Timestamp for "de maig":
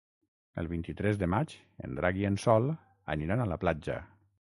1.23-1.53